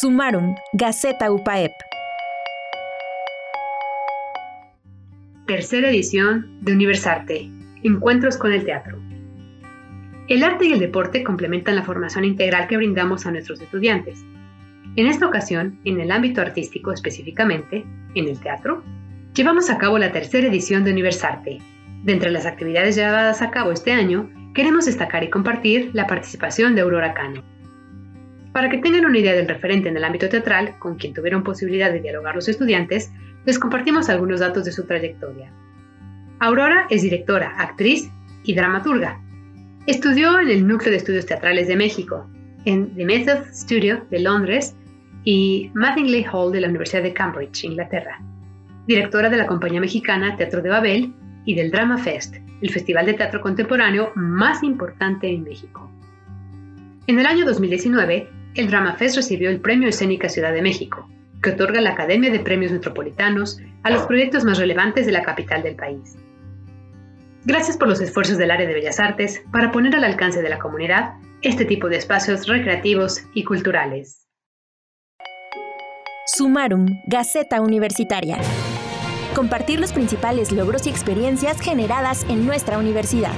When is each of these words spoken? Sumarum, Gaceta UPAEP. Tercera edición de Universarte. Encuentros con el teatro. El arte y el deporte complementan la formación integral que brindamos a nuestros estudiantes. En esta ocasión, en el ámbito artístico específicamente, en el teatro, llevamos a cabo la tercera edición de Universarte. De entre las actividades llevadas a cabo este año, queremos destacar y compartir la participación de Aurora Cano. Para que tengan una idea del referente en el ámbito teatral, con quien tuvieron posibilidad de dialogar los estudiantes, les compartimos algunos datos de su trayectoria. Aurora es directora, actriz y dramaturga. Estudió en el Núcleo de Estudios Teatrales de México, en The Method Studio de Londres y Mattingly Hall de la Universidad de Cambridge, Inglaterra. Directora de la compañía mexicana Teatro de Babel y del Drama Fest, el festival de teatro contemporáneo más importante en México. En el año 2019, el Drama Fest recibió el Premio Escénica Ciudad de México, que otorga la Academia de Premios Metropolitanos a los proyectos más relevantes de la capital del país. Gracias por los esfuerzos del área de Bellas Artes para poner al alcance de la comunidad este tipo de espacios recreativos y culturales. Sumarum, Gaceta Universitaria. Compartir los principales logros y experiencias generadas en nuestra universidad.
Sumarum, 0.00 0.54
Gaceta 0.72 1.30
UPAEP. 1.30 1.72
Tercera 5.46 5.90
edición 5.90 6.58
de 6.62 6.72
Universarte. 6.72 7.50
Encuentros 7.82 8.38
con 8.38 8.54
el 8.54 8.64
teatro. 8.64 8.98
El 10.28 10.42
arte 10.42 10.64
y 10.64 10.72
el 10.72 10.78
deporte 10.78 11.22
complementan 11.22 11.76
la 11.76 11.82
formación 11.82 12.24
integral 12.24 12.66
que 12.66 12.78
brindamos 12.78 13.26
a 13.26 13.30
nuestros 13.30 13.60
estudiantes. 13.60 14.24
En 14.96 15.06
esta 15.06 15.26
ocasión, 15.26 15.78
en 15.84 16.00
el 16.00 16.12
ámbito 16.12 16.40
artístico 16.40 16.92
específicamente, 16.92 17.84
en 18.14 18.26
el 18.26 18.40
teatro, 18.40 18.82
llevamos 19.34 19.68
a 19.68 19.76
cabo 19.76 19.98
la 19.98 20.12
tercera 20.12 20.48
edición 20.48 20.82
de 20.82 20.92
Universarte. 20.92 21.58
De 22.04 22.12
entre 22.14 22.30
las 22.30 22.46
actividades 22.46 22.96
llevadas 22.96 23.42
a 23.42 23.50
cabo 23.50 23.70
este 23.70 23.92
año, 23.92 24.30
queremos 24.54 24.86
destacar 24.86 25.24
y 25.24 25.28
compartir 25.28 25.90
la 25.92 26.06
participación 26.06 26.74
de 26.74 26.80
Aurora 26.80 27.12
Cano. 27.12 27.59
Para 28.52 28.68
que 28.68 28.78
tengan 28.78 29.04
una 29.04 29.18
idea 29.18 29.34
del 29.34 29.48
referente 29.48 29.88
en 29.88 29.96
el 29.96 30.04
ámbito 30.04 30.28
teatral, 30.28 30.78
con 30.78 30.96
quien 30.96 31.14
tuvieron 31.14 31.44
posibilidad 31.44 31.92
de 31.92 32.00
dialogar 32.00 32.34
los 32.34 32.48
estudiantes, 32.48 33.12
les 33.44 33.58
compartimos 33.58 34.08
algunos 34.08 34.40
datos 34.40 34.64
de 34.64 34.72
su 34.72 34.84
trayectoria. 34.86 35.52
Aurora 36.40 36.86
es 36.90 37.02
directora, 37.02 37.54
actriz 37.58 38.10
y 38.44 38.54
dramaturga. 38.54 39.20
Estudió 39.86 40.40
en 40.40 40.48
el 40.48 40.66
Núcleo 40.66 40.90
de 40.90 40.96
Estudios 40.96 41.26
Teatrales 41.26 41.68
de 41.68 41.76
México, 41.76 42.28
en 42.64 42.94
The 42.96 43.04
Method 43.04 43.52
Studio 43.52 44.04
de 44.10 44.20
Londres 44.20 44.74
y 45.24 45.70
Mattingly 45.74 46.26
Hall 46.32 46.52
de 46.52 46.62
la 46.62 46.68
Universidad 46.68 47.02
de 47.02 47.12
Cambridge, 47.12 47.64
Inglaterra. 47.64 48.20
Directora 48.86 49.30
de 49.30 49.36
la 49.36 49.46
compañía 49.46 49.80
mexicana 49.80 50.36
Teatro 50.36 50.60
de 50.60 50.70
Babel 50.70 51.14
y 51.44 51.54
del 51.54 51.70
Drama 51.70 51.98
Fest, 51.98 52.36
el 52.60 52.70
festival 52.70 53.06
de 53.06 53.14
teatro 53.14 53.40
contemporáneo 53.40 54.12
más 54.16 54.62
importante 54.62 55.28
en 55.28 55.44
México. 55.44 55.90
En 57.06 57.18
el 57.18 57.26
año 57.26 57.44
2019, 57.44 58.28
el 58.54 58.68
Drama 58.68 58.94
Fest 58.96 59.16
recibió 59.16 59.50
el 59.50 59.60
Premio 59.60 59.88
Escénica 59.88 60.28
Ciudad 60.28 60.52
de 60.52 60.62
México, 60.62 61.08
que 61.42 61.50
otorga 61.50 61.80
la 61.80 61.90
Academia 61.90 62.30
de 62.30 62.40
Premios 62.40 62.72
Metropolitanos 62.72 63.60
a 63.82 63.90
los 63.90 64.02
proyectos 64.02 64.44
más 64.44 64.58
relevantes 64.58 65.06
de 65.06 65.12
la 65.12 65.22
capital 65.22 65.62
del 65.62 65.76
país. 65.76 66.16
Gracias 67.44 67.76
por 67.76 67.88
los 67.88 68.00
esfuerzos 68.00 68.36
del 68.36 68.50
área 68.50 68.66
de 68.66 68.74
Bellas 68.74 69.00
Artes 69.00 69.42
para 69.50 69.70
poner 69.72 69.94
al 69.96 70.04
alcance 70.04 70.42
de 70.42 70.48
la 70.48 70.58
comunidad 70.58 71.14
este 71.42 71.64
tipo 71.64 71.88
de 71.88 71.96
espacios 71.96 72.46
recreativos 72.46 73.22
y 73.32 73.44
culturales. 73.44 74.26
Sumarum, 76.26 76.86
Gaceta 77.06 77.60
Universitaria. 77.60 78.38
Compartir 79.34 79.80
los 79.80 79.92
principales 79.92 80.52
logros 80.52 80.86
y 80.86 80.90
experiencias 80.90 81.60
generadas 81.60 82.26
en 82.28 82.46
nuestra 82.46 82.78
universidad. 82.78 83.32